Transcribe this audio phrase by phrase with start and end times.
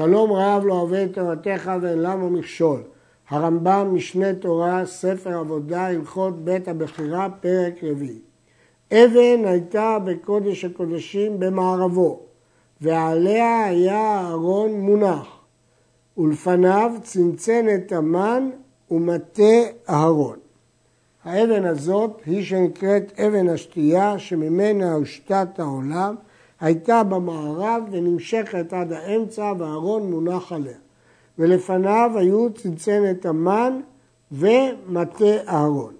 [0.00, 2.82] שלום רב לא אוהב את תורתך ואין למה מכשול.
[3.28, 8.18] הרמב"ם, משנה תורה, ספר עבודה, הלכות בית הבחירה, פרק רביעי.
[8.92, 12.20] אבן הייתה בקודש הקודשים במערבו,
[12.80, 15.26] ועליה היה ארון מונח,
[16.18, 18.50] ולפניו צנצנת המן
[18.90, 20.38] ומטה אהרון.
[21.24, 26.14] האבן הזאת היא שנקראת אבן השתייה, שממנה הושתת העולם,
[26.60, 30.78] הייתה במערב ונמשכת עד האמצע והארון מונח עליה.
[31.38, 33.80] ולפניו היו צנצנת המן
[34.32, 35.94] ומטה אהרון,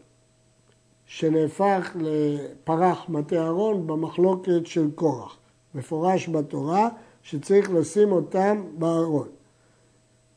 [1.07, 5.37] שנהפך לפרח מטה אהרון במחלוקת של קורח.
[5.75, 6.89] מפורש בתורה
[7.23, 9.29] שצריך לשים אותם בארון.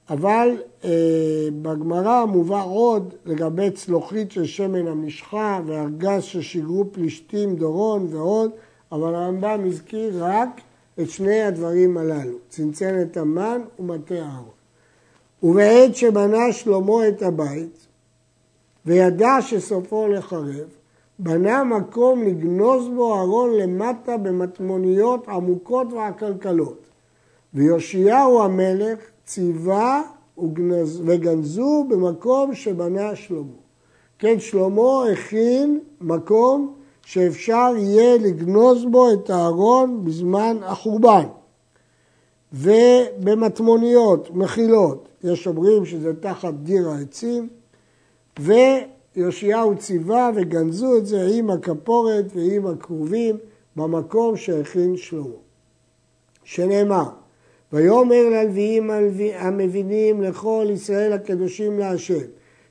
[0.10, 0.50] אבל
[0.84, 8.52] אה, בגמרא מובא עוד לגבי צלוחית של שמן המשחה וארגז ששיגרו פלישתים דורון ועוד,
[8.94, 10.62] אבל הרמב"ם הזכיר רק
[11.00, 14.54] את שני הדברים הללו, צנצנת המן ומטה אהרון.
[15.44, 17.88] ובעת שבנה שלמה את הבית
[18.86, 20.68] וידע שסופו לחרב,
[21.20, 26.80] בנה מקום לגנוז בו ארון למטה במטמוניות עמוקות ועקלקלות.
[27.54, 30.02] ויאשיהו המלך ציווה
[31.06, 33.64] וגנזו במקום שבנה שלמה.
[34.20, 36.74] כן, שלמה הכין מקום
[37.06, 41.26] שאפשר יהיה לגנוז בו את הארון בזמן החורבן.
[42.54, 47.50] ובמטמוניות, מחילות, יש אומרים שזה תחת דיר העצים,
[48.40, 53.38] ויאשיהו ציווה וגנזו את זה עם הכפורת ועם הכרובים
[53.76, 55.28] במקום שהכין שלמה.
[56.44, 57.10] שנאמר,
[57.74, 58.90] ויאמר ללוויים
[59.34, 62.24] המבינים לכל ישראל הקדושים להשם,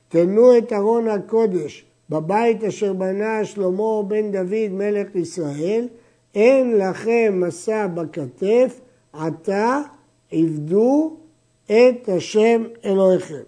[0.09, 5.87] תנו את ארון הקודש בבית אשר בנה שלמה בן דוד מלך ישראל,
[6.35, 8.81] אין לכם מסע בכתף,
[9.13, 9.81] עתה
[10.31, 11.15] עבדו
[11.65, 13.43] את השם אלוהיכם.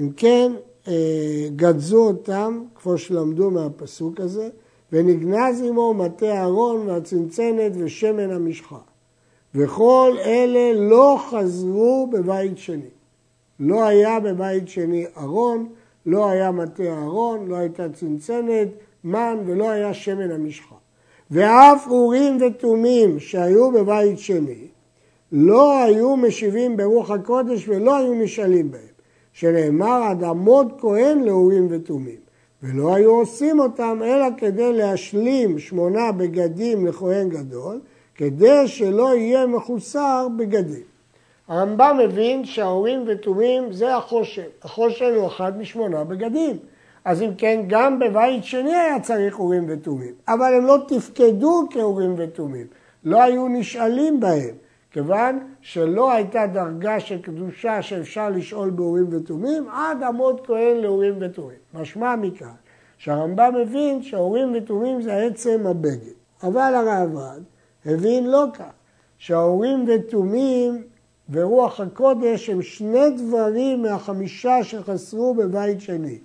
[0.00, 0.52] אם כן,
[0.88, 4.48] אה, גדזו אותם, כמו שלמדו מהפסוק הזה,
[4.92, 8.78] ונגנז עמו מטה אהרון והצנצנת ושמן המשחה.
[9.54, 12.90] וכל אלה לא חזרו בבית שני.
[13.60, 15.68] לא היה בבית שני ארון,
[16.06, 18.68] לא היה מטה אהרון, לא הייתה צנצנת,
[19.04, 20.74] מן ולא היה שמן המשחה.
[21.30, 24.66] ואף אורים ותומים שהיו בבית שני,
[25.32, 28.80] לא היו משיבים ברוח הקודש ולא היו נשאלים בהם,
[29.32, 32.18] שנאמר עד עמוד כהן לאורים ותומים,
[32.62, 37.80] ולא היו עושים אותם אלא כדי להשלים שמונה בגדים לכהן גדול,
[38.14, 40.93] כדי שלא יהיה מחוסר בגדים.
[41.48, 44.42] הרמב"ם מבין שהאורים ותומים זה החושן.
[44.62, 46.58] החושן הוא אחד משמונה בגדים.
[47.04, 50.14] אז אם כן, גם בבית שני היה צריך אורים ותומים.
[50.28, 52.66] אבל הם לא תפקדו כאורים ותומים.
[53.04, 54.54] לא היו נשאלים בהם.
[54.90, 61.58] כיוון שלא הייתה דרגה של קדושה שאפשר לשאול באורים ותומים, עד עמוד כהן לאורים ותומים.
[61.74, 62.54] משמע מכאן
[62.98, 66.14] שהרמב"ם מבין שהאורים ותומים זה עצם הבגד.
[66.42, 67.40] אבל הרעב"ד
[67.86, 68.72] הבין לא כך,
[69.18, 70.82] שהאורים ותומים
[71.30, 76.18] ורוח הקודש הם שני דברים מהחמישה שחסרו בבית שני.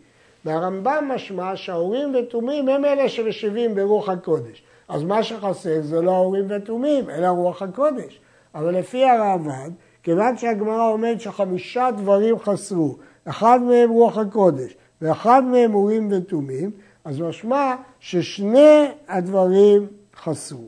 [0.45, 4.63] והרמב"ם משמע שהאורים ותומים הם אלה שמשיבים ברוח הקודש.
[4.87, 8.19] אז מה שחסר זה לא האורים ותומים, אלא רוח הקודש.
[8.55, 9.69] אבל לפי הרעב"ד,
[10.03, 16.71] כיוון שהגמרא אומרת שחמישה דברים חסרו, אחד מהם רוח הקודש ואחד מהם אורים ותומים,
[17.05, 20.67] אז משמע ששני הדברים חסרו.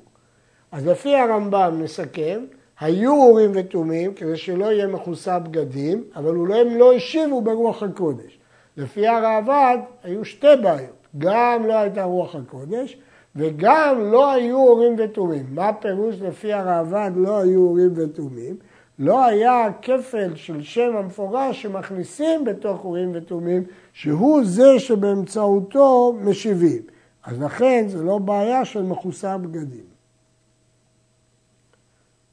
[0.71, 2.39] אז לפי הרמב"ם נסכם,
[2.81, 8.39] היו אורים ותומים כדי שלא יהיה מכוסה בגדים, אבל אולי הם לא השיבו ברוח הקודש.
[8.77, 12.97] לפי הרעב"ד היו שתי בעיות, גם לא הייתה רוח הקודש
[13.35, 15.45] וגם לא היו אורים ותומים.
[15.49, 18.55] מה הפירוש לפי הרעב"ד לא היו אורים ותומים?
[18.99, 23.63] לא היה כפל של שם המפורש שמכניסים בתוך אורים ותומים,
[23.93, 26.81] שהוא זה שבאמצעותו משיבים.
[27.23, 29.90] אז לכן זה לא בעיה של מכוסה בגדים.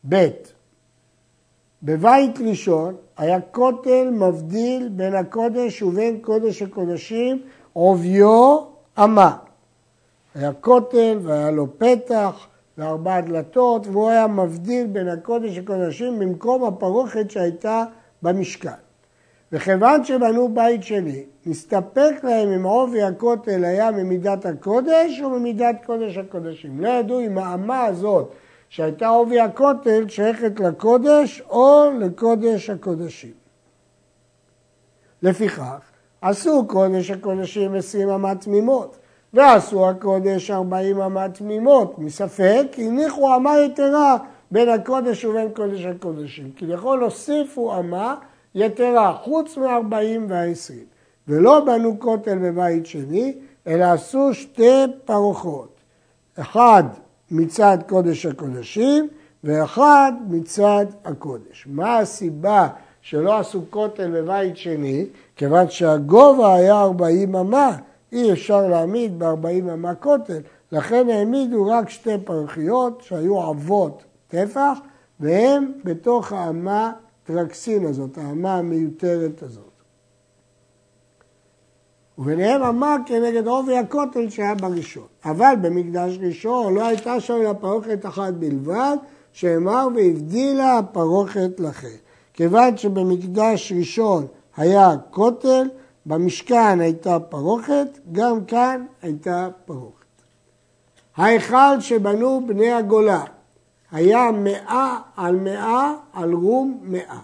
[0.08, 0.28] ב.
[1.82, 7.42] בבית ראשון היה כותל מבדיל בין הקודש ובין קודש הקודשים,
[7.72, 8.58] עוביו
[8.98, 9.36] אמה.
[10.34, 12.46] היה כותל והיה לו פתח
[12.78, 17.84] וארבע דלתות, והוא היה מבדיל בין הקודש לקודשים במקום הפרוכת שהייתה
[18.22, 18.70] במשכן.
[19.52, 26.16] וכיוון שבנו בית שני, נסתפק להם אם עובי הכותל היה ממידת הקודש או ממידת קודש
[26.16, 26.80] הקודשים.
[26.80, 28.32] לא ידעו אם האמה הזאת
[28.68, 33.32] שהייתה עובי הכותל שייכת לקודש או לקודש הקודשים.
[35.22, 35.80] לפיכך,
[36.20, 38.96] עשו קודש הקודשים עשרים אמת תמימות,
[39.34, 44.16] ועשו הקודש ארבעים אמת תמימות, מספק הניחו אמה יתרה
[44.50, 46.50] בין הקודש ובין קודש הקודשים.
[46.56, 48.16] כביכול הוסיפו אמה
[48.54, 50.74] יתרה, חוץ מ-40 וה-20.
[51.28, 53.34] ולא בנו כותל בבית שני,
[53.66, 55.76] אלא עשו שתי פרוחות.
[56.40, 56.84] אחד
[57.30, 59.08] מצד קודש הקודשים
[59.44, 61.66] ואחד מצד הקודש.
[61.70, 62.68] מה הסיבה
[63.00, 65.06] שלא עשו כותל בבית שני?
[65.36, 67.76] כיוון שהגובה היה 40 אמה,
[68.12, 70.38] אי אפשר להעמיד ב-40 אמה כותל,
[70.72, 74.78] לכן העמידו רק שתי פרחיות שהיו עבות טפח,
[75.20, 76.92] והם בתוך האמה
[77.24, 79.77] טרקסין הזאת, האמה המיותרת הזאת.
[82.18, 85.06] וביניהם אמה כנגד עובי הכותל שהיה בראשון.
[85.24, 88.96] אבל במקדש ראשון לא הייתה שם אלא פרוכת אחת בלבד,
[89.32, 91.96] שאמר והבדילה הפרוכת לכם.
[92.32, 94.26] כיוון שבמקדש ראשון
[94.56, 95.68] היה כותל,
[96.06, 99.94] במשכן הייתה פרוכת, גם כאן הייתה פרוכת.
[101.16, 103.24] ההיכל שבנו בני הגולה
[103.90, 107.18] היה מאה על מאה על רום מאה.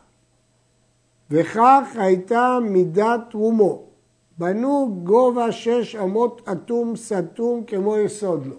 [1.31, 3.94] וכך הייתה מידת תרומו.
[4.39, 8.57] בנו גובה שש אמות אטום סתום כמו יסוד לו.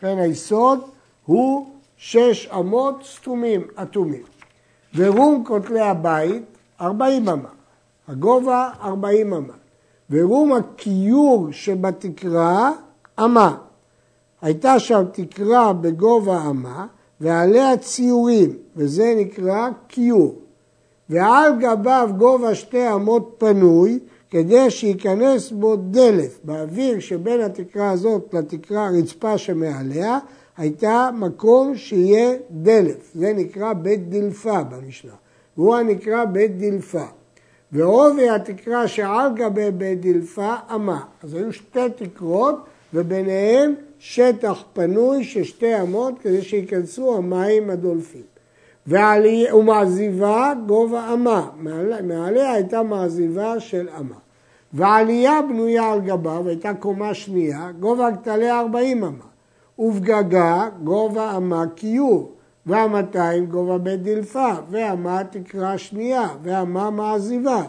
[0.00, 0.80] כן, היסוד
[1.26, 1.66] הוא
[1.96, 4.22] שש אמות סתומים, אטומים.
[4.94, 6.42] ורום כותלי הבית,
[6.80, 7.48] ארבעים אמה.
[8.08, 9.54] הגובה ארבעים אמה.
[10.10, 12.72] ורום הכיור שבתקרה,
[13.20, 13.56] אמה.
[14.42, 16.86] הייתה שם תקרה בגובה אמה,
[17.20, 20.34] ועליה ציורים, וזה נקרא כיור.
[21.10, 23.98] ועל גביו גובה שתי אמות פנוי,
[24.34, 26.38] כדי שייכנס בו דלף.
[26.44, 30.18] באוויר שבין התקרה הזאת לתקרה הרצפה שמעליה,
[30.56, 33.10] הייתה מקום שיהיה דלף.
[33.14, 35.12] זה נקרא בית דלפה במשנה.
[35.56, 37.04] והוא הנקרא בית דלפה.
[37.72, 41.00] ועובי התקרה שעל גבי בית דלפה אמה.
[41.22, 42.56] אז היו שתי תקרות
[42.94, 48.22] וביניהן שטח פנוי של שתי אמות כדי שייכנסו המים הדולפים.
[48.86, 51.48] ומעזיבה גובה אמה,
[52.02, 54.23] מעליה הייתה מעזיבה של אמה.
[54.74, 59.24] ועלייה בנויה על גביו, הייתה קומה שנייה, גובה כתלי 40 אמה.
[59.78, 62.32] ובגגה גובה אמה כיור,
[62.66, 67.62] והמאתיים גובה בית דלפה, ואמה תקרה שנייה, ואמה מעזיבה.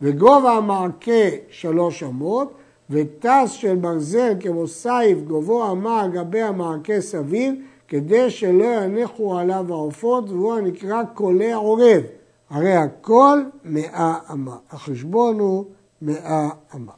[0.00, 2.54] וגובה המעקה שלוש אמות,
[2.90, 7.54] וטס של ברזל כמו סייף גובו אמה על גבי המעקה סביב,
[7.88, 12.02] כדי שלא יניחו עליו העופות, והוא הנקרא קולע עורב.
[12.50, 14.56] הרי הכל מאה אמה.
[14.70, 15.64] החשבון הוא
[16.02, 16.92] מאה אמה.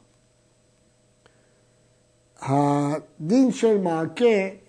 [2.41, 4.25] הדין של מעקה,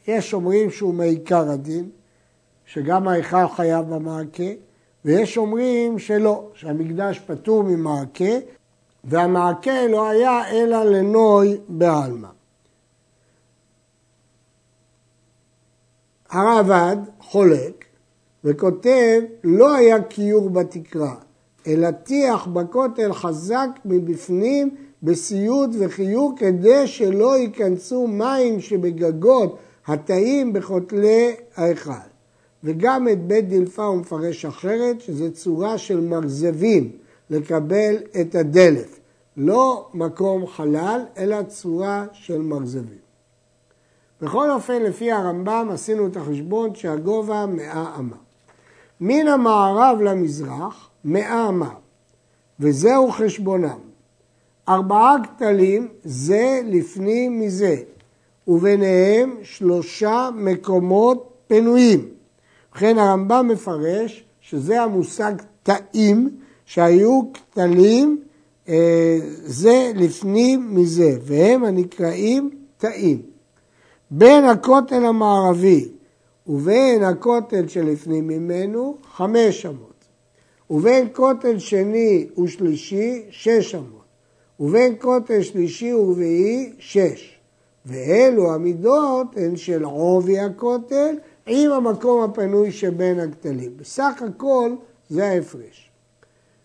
[0.07, 1.91] יש אומרים שהוא מעיקר הדין,
[2.67, 4.51] שגם ההיכל חייב במעקה,
[5.05, 8.35] ויש אומרים שלא, שהמקדש פטור ממעקה,
[9.05, 12.29] והמעקה לא היה אלא לנוי בעלמא.
[16.31, 17.85] הרעב"ד חולק
[18.45, 21.15] וכותב לא היה כיור בתקרה,
[21.67, 24.71] אלא טיח בכותל חזק מבפנים
[25.03, 31.93] בסיוד וחיור כדי שלא ייכנסו מים שבגגות התאים בכותלי ההיכל.
[32.65, 36.91] וגם את בית דלפה הוא מפרש אחרת, שזה צורה של מרזבים
[37.31, 39.01] לקבל את הדלף.
[39.37, 42.99] לא מקום חלל, אלא צורה של מרזבים.
[44.23, 48.17] בכל אופן, לפי הרמב"ם עשינו את החשבון שהגובה מאה אמה.
[49.01, 51.71] מן המערב למזרח, מאה אמה,
[52.61, 53.79] וזהו חשבונם.
[54.69, 57.77] ארבעה כתלים זה לפנים מזה,
[58.49, 62.09] וביניהם שלושה מקומות פנויים.
[62.73, 66.29] ובכן הרמב"ם מפרש שזה המושג תאים
[66.65, 68.23] שהיו כתלים
[68.69, 73.23] אה, זה לפנים מזה, והם הנקראים תאים.
[74.11, 75.89] בין הכותל המערבי
[76.47, 80.00] ובין הכותל שלפנים ממנו חמש אמות,
[80.71, 84.05] ובין כותל שני ושלישי שש אמות,
[84.61, 87.41] ובין כותל שלישי ורביעי שש.
[87.87, 93.77] ואלו המידות הן של עובי הכותל עם המקום הפנוי שבין הכתלים.
[93.77, 94.73] בסך הכל
[95.09, 95.91] זה ההפרש.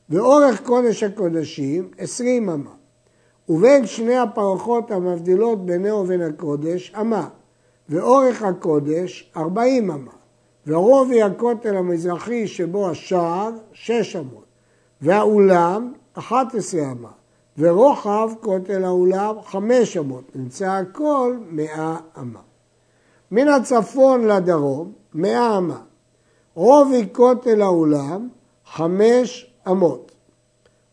[0.10, 2.72] ואורך קודש הקודשים עשרים אמה,
[3.50, 7.28] ובין שני הפרחות המבדילות בינו ובין הקודש אמה,
[7.90, 10.12] ואורך הקודש ארבעים אמה,
[10.68, 14.46] ורובי הכותל המזרחי שבו השער שש אמות,
[15.02, 17.12] והאולם אחת עשרה אמה,
[17.58, 22.40] ורוחב כותל האולם חמש אמות, נמצא הכל מאה אמה.
[23.32, 25.82] מן הצפון לדרום מאה אמה,
[26.56, 28.30] רובי כותל האולם
[28.66, 30.12] חמש אמות,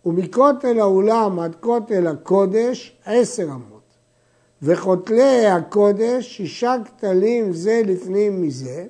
[0.07, 3.83] ומכותל האולם עד כותל הקודש עשר אמות,
[4.62, 8.87] וכותלי הקודש שישה כתלים זה לפנים מזה,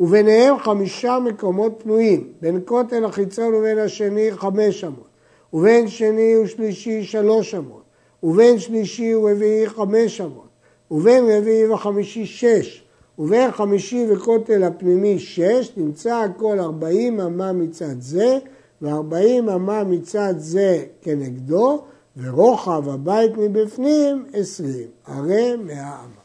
[0.00, 5.08] וביניהם חמישה מקומות פנויים, בין כותל החיצון ובין השני חמש אמות,
[5.52, 7.82] ובין שני ושלישי שלוש אמות,
[8.22, 10.48] ובין שלישי ורביעי חמש אמות,
[10.90, 12.84] ובין רביעי וחמישי שש,
[13.18, 18.38] ובין חמישי וכותל הפנימי שש, נמצא הכל ארבעים אמה מצד זה,
[18.82, 21.84] וארבעים אמה מצד זה כנגדו,
[22.16, 26.20] ורוחב הבית מבפנים עשרים, הרי מאה אמה.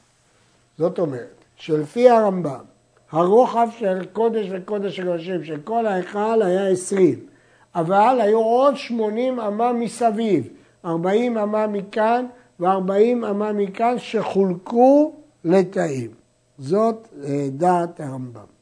[0.77, 2.74] זאת אומרת, שלפי הרמב"ם,
[3.11, 7.19] הרוחב של קודש וקודש הקודשים של כל ההיכל היה עשרים,
[7.75, 10.47] אבל היו עוד שמונים אמה מסביב,
[10.85, 12.25] ארבעים אמה מכאן
[12.59, 16.11] וארבעים אמה מכאן שחולקו לתאים.
[16.57, 18.55] זאת אה, דעת הרמב"ם.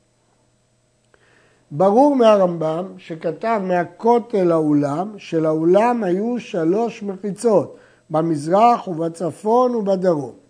[1.72, 7.78] ברור מהרמב"ם שכתב מהכותל לאולם, שלאולם היו שלוש מחיצות,
[8.10, 10.43] במזרח ובצפון ובדרום.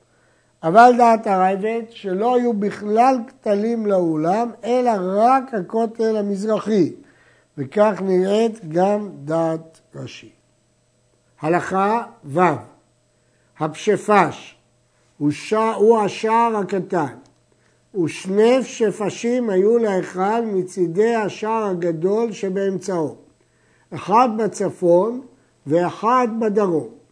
[0.64, 6.94] אבל דעת הרייבד שלא היו בכלל כתלים לאולם, אלא רק הכותל המזרחי,
[7.58, 10.32] וכך נראית גם דעת רש"י.
[11.42, 12.40] הלכה ו'
[13.60, 14.56] הפשפש
[15.18, 15.32] הוא,
[15.76, 17.16] הוא השער הקטן
[18.04, 23.16] ושני שפשים היו להיכל מצידי השער הגדול שבאמצעו,
[23.94, 25.22] אחד בצפון
[25.68, 27.03] ואחד בדרום.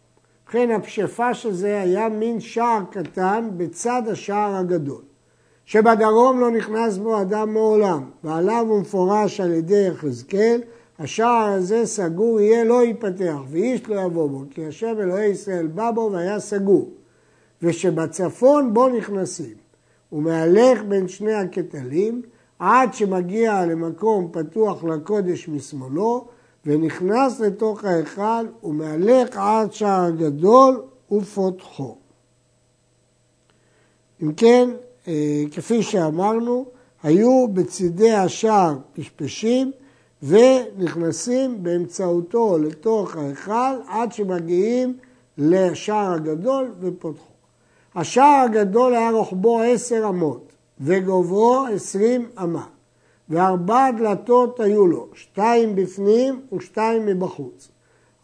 [0.44, 5.02] ובכן הפשפש הזה היה מין שער קטן בצד השער הגדול,
[5.64, 10.60] שבדרום לא נכנס בו אדם מעולם, ועליו הוא מפורש על ידי יחזקאל,
[10.98, 15.90] השער הזה סגור יהיה לא ייפתח, ואיש לא יבוא בו, כי השם אלוהי ישראל בא
[15.90, 16.90] בו והיה סגור.
[17.62, 19.54] ושבצפון בו נכנסים.
[20.10, 22.22] הוא מהלך בין שני הקטלים
[22.58, 26.28] עד שמגיע למקום פתוח לקודש משמאלו
[26.66, 31.96] ונכנס לתוך ההיכל ומהלך עד שער גדול ופותחו.
[34.22, 34.70] אם כן,
[35.08, 36.66] אה, כפי שאמרנו,
[37.02, 39.72] היו בצידי השער פשפשים
[40.22, 44.96] ונכנסים באמצעותו לתוך ההיכל עד שמגיעים
[45.38, 47.32] לשער הגדול ופותחו.
[47.94, 52.66] השער הגדול היה רוחבו עשר אמות וגוברו עשרים אמה
[53.32, 57.68] וארבע דלתות היו לו, שתיים בפנים ושתיים מבחוץ.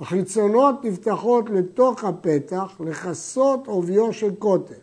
[0.00, 4.74] החיצונות נפתחות לתוך הפתח לכסות עוביו של כותל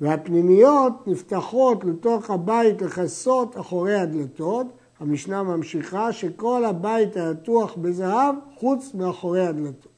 [0.00, 4.66] והפנימיות נפתחות לתוך הבית לכסות אחורי הדלתות.
[5.00, 9.92] המשנה ממשיכה שכל הבית היה תוח בזהב חוץ מאחורי הדלתות.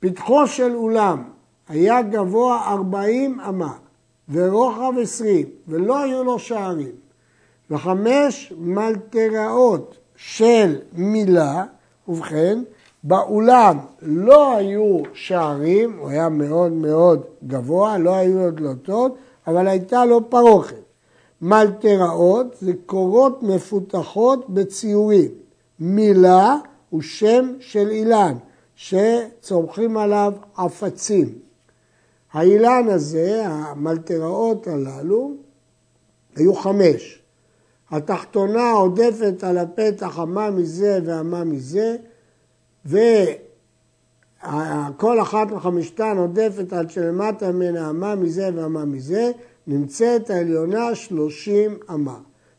[0.00, 1.22] פתחו של אולם
[1.68, 3.72] היה גבוה ארבעים אמה
[4.28, 7.01] ורוחב עשרים ולא היו לו שערים
[7.72, 11.64] וחמש מלטראות של מילה,
[12.08, 12.62] ובכן
[13.04, 20.04] באולם לא היו שערים, הוא היה מאוד מאוד גבוה, לא היו לו דלתות, אבל הייתה
[20.04, 20.76] לו פרוכת.
[21.42, 25.30] מלטראות זה קורות מפותחות בציורים.
[25.80, 26.56] מילה
[26.90, 28.34] הוא שם של אילן,
[28.74, 31.38] שצומחים עליו עפצים.
[32.32, 35.32] האילן הזה, המלטראות הללו,
[36.36, 37.21] היו חמש.
[37.92, 41.96] התחתונה עודפת על הפתח אמה מזה ואמה מזה,
[42.86, 43.00] וכל
[45.22, 49.30] אחת מחמישתן עודפת עד שלמטה ממנה אמה מזה ואמה מזה,
[49.66, 52.18] נמצאת העליונה שלושים אמה.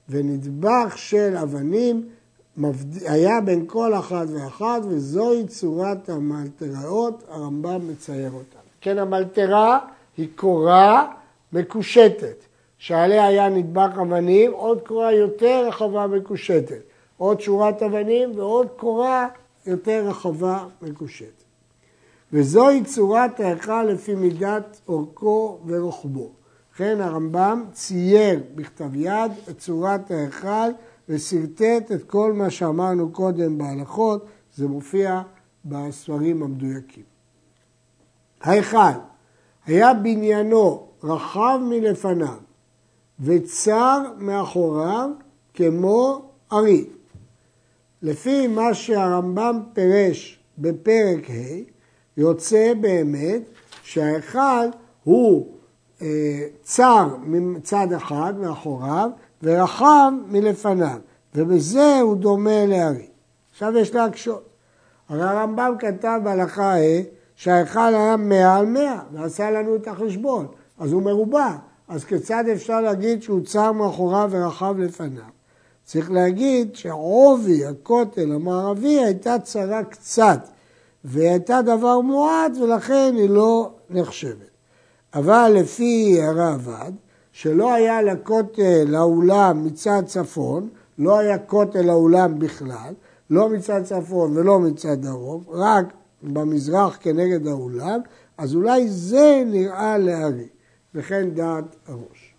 [0.10, 2.10] ונדבך של אבנים
[3.06, 8.60] היה בין כל אחת ואחת, וזוהי צורת המלטראות, הרמב"ם מצייר אותה.
[8.82, 9.80] כן, המלטרה
[10.18, 11.14] היא קורה
[11.54, 12.36] מקושטת,
[12.84, 16.82] שעליה היה נדבק אבנים, עוד קורה יותר רחבה מקושטת,
[17.18, 19.28] עוד שורת אבנים ועוד קורה
[19.66, 21.44] יותר רחבה מקושטת.
[22.34, 26.30] וזוהי צורת ההיכל לפי מידת אורכו ורוחבו.
[26.74, 30.70] לכן הרמב"ם צייר בכתב יד את צורת ההיכל
[31.10, 34.26] ושרטט את כל מה שאמרנו קודם בהלכות,
[34.56, 35.22] זה מופיע
[35.66, 37.04] בספרים המדויקים.
[38.42, 38.78] ההיכל
[39.66, 42.53] היה בניינו רחב מלפניו
[43.20, 45.10] וצר מאחוריו
[45.54, 46.86] כמו ארי.
[48.02, 51.74] לפי מה שהרמב"ם פירש בפרק ה',
[52.18, 53.42] יוצא באמת
[53.84, 54.68] שההיכל
[55.04, 55.48] הוא
[56.02, 59.10] אה, צר מצד אחד מאחוריו
[59.44, 60.98] ורחב מלפניו,
[61.36, 63.08] ובזה הוא דומה לארי.
[63.52, 64.50] עכשיו יש להקשות.
[65.10, 67.02] הרי הרמב"ם כתב בהלכה ה'
[67.36, 70.48] שההיכל היה מאה על מאה, ועשה לנו את החשבון,
[70.80, 71.56] אז הוא מרובע.
[71.94, 75.24] אז כיצד אפשר להגיד שהוא צר מאחוריו ורחב לפניו?
[75.84, 80.40] צריך להגיד שעובי הכותל המערבי הייתה צרה קצת,
[81.04, 84.50] והיא הייתה דבר מועט ולכן היא לא נחשבת.
[85.14, 86.92] אבל לפי הראב"ד,
[87.32, 92.94] שלא היה לכותל האולם מצד צפון, לא היה כותל האולם בכלל,
[93.30, 95.86] לא מצד צפון ולא מצד דרום, רק
[96.24, 98.00] במזרח כנגד האולם,
[98.38, 100.48] אז אולי זה נראה לארי,
[100.96, 102.34] וכן דעת הראש.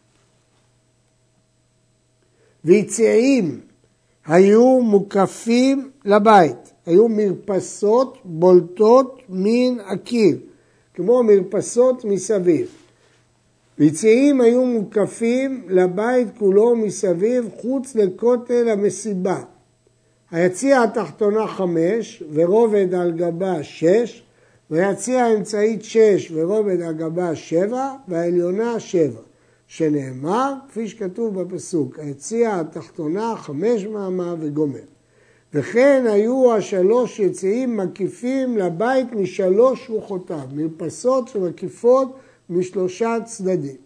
[2.65, 3.61] ויציעים
[4.27, 10.39] היו מוקפים לבית, היו מרפסות בולטות מן הקיר,
[10.95, 12.69] כמו מרפסות מסביב.
[13.79, 19.43] ויציעים היו מוקפים לבית כולו מסביב חוץ לכותל המסיבה.
[20.31, 24.23] היציע התחתונה חמש ורובד על גבה שש,
[24.75, 29.21] והיציע האמצעית שש ורובד על גבה שבע, והעליונה שבע.
[29.67, 34.85] שנאמר, כפי שכתוב בפסוק, היציע התחתונה חמש מאמה וגומר.
[35.55, 42.17] וכן היו השלוש יציאים מקיפים לבית משלוש רוחותיו, מרפסות שמקיפות
[42.51, 43.77] משלושה צדדים.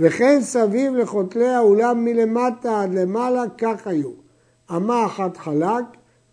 [0.00, 4.10] וכן סביב לכותלי האולם מלמטה עד למעלה כך היו.
[4.76, 5.84] אמה אחת חלק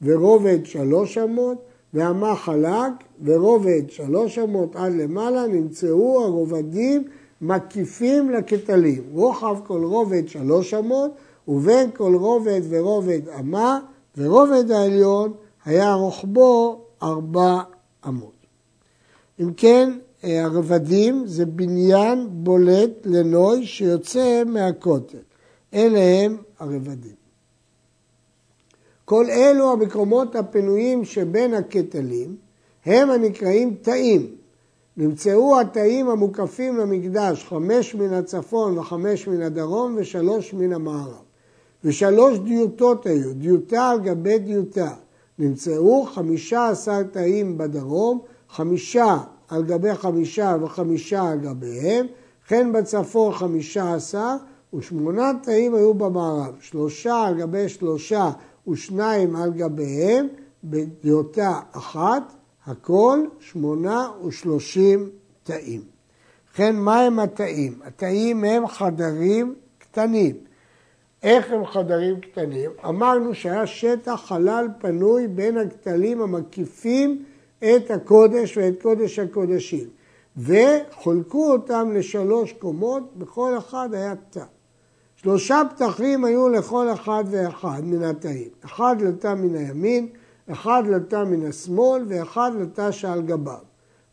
[0.02, 2.92] ורובד שלוש אמות, ואמה חלק
[3.24, 7.04] ורובד שלוש אמות עד למעלה נמצאו הרובדים
[7.42, 9.04] מקיפים לכתלים.
[9.14, 11.12] רוחב כל רובד שלוש אמות,
[11.48, 13.80] ובין כל רובד ורובד אמה,
[14.18, 15.34] ורובד העליון
[15.66, 17.62] היה רוחבו ארבע
[18.08, 18.36] אמות.
[19.40, 25.18] אם כן, הרבדים זה בניין בולט לנוי שיוצא מהכותל.
[25.74, 27.25] אלה הם הרבדים.
[29.06, 32.36] כל אלו המקומות הפנויים שבין הכתלים
[32.86, 34.36] הם הנקראים תאים.
[34.98, 41.22] נמצאו התאים המוקפים למקדש, חמש מן הצפון וחמש מן הדרום ושלוש מן המערב.
[41.84, 44.94] ושלוש דיוטות היו, דיוטה על גבי דיוטה.
[45.40, 48.20] נמצאו חמישה עשר תאים בדרום,
[48.50, 52.06] חמישה על גבי חמישה וחמישה על גביהם,
[52.48, 54.36] כן בצפון חמישה עשר
[54.74, 58.32] ושמונה תאים היו במערב, שלושה על גבי שלושה
[58.68, 60.28] ושניים על גביהם,
[60.64, 62.24] בדיוטה אחת,
[62.66, 65.10] הכל שמונה ושלושים
[65.44, 65.82] תאים.
[66.54, 67.80] כן, מה הם התאים?
[67.84, 70.36] התאים הם חדרים קטנים.
[71.24, 72.72] איך הם חדרים קטנים?
[72.86, 77.24] אמרנו שהיה שטח חלל פנוי בין הכתלים המקיפים
[77.60, 79.90] את הקודש ואת קודש הקודשים,
[80.38, 84.44] וחולקו אותם לשלוש קומות, בכל אחד היה תא.
[85.26, 90.08] שלושה פתחים היו לכל אחד ואחד מן התאים, אחד לתא מן הימין,
[90.52, 93.58] אחד לתא מן השמאל ואחד לתא שעל גביו.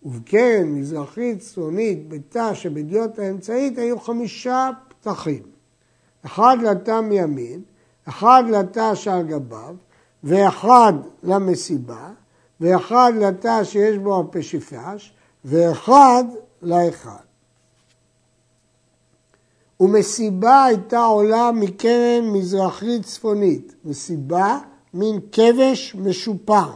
[0.03, 5.43] ובכן, מזרחית, צפונית, בתא שבדיוט האמצעית היו חמישה פתחים.
[6.27, 7.63] אחד לתא מימין,
[8.09, 9.75] אחד לתא שעל גביו,
[10.25, 12.09] ואחד למסיבה,
[12.61, 16.25] ואחד לתא שיש בו הפשיפש, ואחד
[16.63, 17.32] לאחד.
[19.81, 24.59] ומסיבה הייתה עולה מקרן מזרחית צפונית, מסיבה
[24.95, 26.71] מין כבש משופר.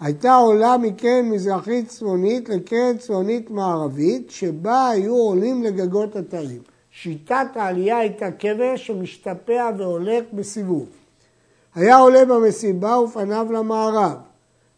[0.00, 6.62] הייתה עולה מקרן מזרחית צפונית לקרן צפונית מערבית, שבה היו עולים לגגות אתרים.
[6.90, 10.86] שיטת העלייה הייתה כבש שמשתפע והולך בסיבוב.
[11.74, 14.16] היה עולה במסיבה ופניו למערב.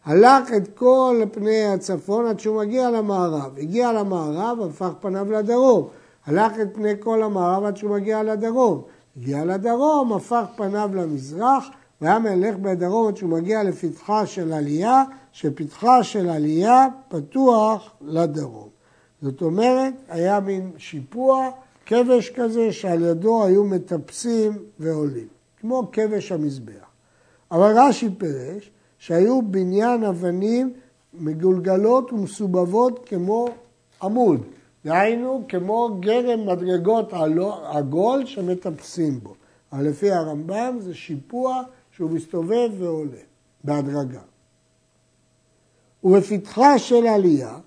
[0.05, 3.59] הלך את כל פני הצפון עד שהוא מגיע למערב.
[3.59, 5.89] הגיע למערב, הפך פניו לדרום.
[6.27, 8.83] הלך את פני כל המערב עד שהוא מגיע לדרום.
[9.17, 11.65] הגיע לדרום, הפך פניו למזרח,
[12.01, 18.69] והיה מלך בדרום עד שהוא מגיע לפתחה של עלייה, שפתחה של עלייה פתוח לדרום.
[19.23, 21.51] זאת אומרת, היה מין שיפוע,
[21.87, 25.27] כבש כזה שעל ידו היו מטפסים ועולים,
[25.61, 26.87] כמו כבש המזבח.
[27.51, 30.73] אבל רש"י פירש שהיו בניין אבנים
[31.15, 33.49] מגולגלות ומסובבות כמו
[34.03, 34.41] עמוד,
[34.87, 37.13] דהיינו כמו גרם מדרגות
[37.65, 39.35] עגול שמטפסים בו.
[39.73, 43.23] אבל לפי הרמב"ם זה שיפוע שהוא מסתובב ועולה
[43.65, 44.21] בהדרגה.
[46.05, 47.59] ובפתחה של עלייה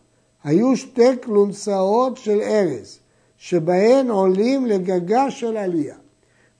[0.43, 2.99] היו שתי כלונסאות של ארז,
[3.37, 5.95] שבהן עולים לגגה של עלייה.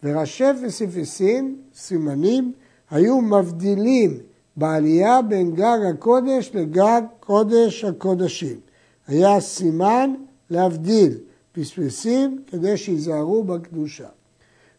[0.04, 2.54] וראשי וסיפיסין, סימנים,
[2.92, 4.18] היו מבדילים
[4.56, 8.60] בעלייה בין גג הקודש לגג קודש הקודשים.
[9.08, 10.14] היה סימן
[10.50, 11.18] להבדיל
[11.52, 14.08] פספסים כדי שיזהרו בקדושה.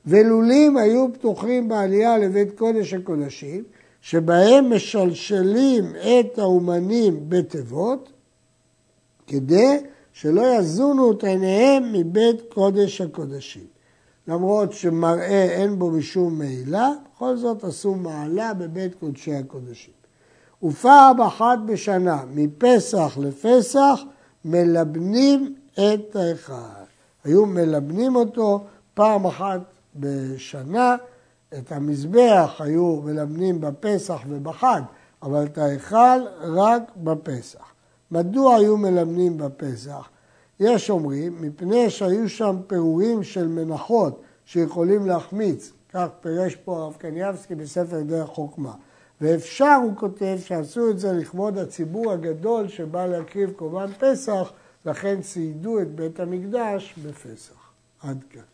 [0.06, 3.64] ולולים היו פתוחים בעלייה לבית קודש הקודשים,
[4.00, 8.12] שבהם משלשלים את האומנים בתיבות,
[9.26, 9.76] כדי
[10.12, 13.66] שלא יזונו את עיניהם מבית קודש הקודשים.
[14.28, 19.94] למרות שמראה אין בו משום מעילה, בכל זאת עשו מעלה בבית קודשי הקודשים.
[20.62, 24.00] ופעם אחת בשנה, מפסח לפסח,
[24.44, 26.52] מלבנים את ההיכל.
[27.24, 28.64] היו מלבנים אותו
[28.94, 29.60] פעם אחת
[29.96, 30.96] בשנה,
[31.58, 34.80] את המזבח היו מלבנים בפסח ובחג,
[35.22, 37.64] אבל את ההיכל רק בפסח.
[38.10, 40.08] מדוע היו מלבנים בפסח?
[40.60, 47.54] יש אומרים, מפני שהיו שם פירורים של מנחות שיכולים להחמיץ, כך פירש פה הרב קניאבסקי
[47.54, 48.72] בספר דרך חוכמה.
[49.20, 54.52] ואפשר, הוא כותב, שעשו את זה לכבוד הציבור הגדול שבא להקריב קורבן פסח,
[54.84, 57.72] לכן ציידו את בית המקדש בפסח.
[58.02, 58.49] עד כאן.